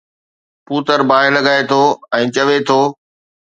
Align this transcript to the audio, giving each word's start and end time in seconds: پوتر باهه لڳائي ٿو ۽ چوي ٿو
پوتر 0.67 0.99
باهه 1.09 1.29
لڳائي 1.35 1.61
ٿو 1.69 1.79
۽ 2.21 2.23
چوي 2.35 2.57
ٿو 2.67 2.79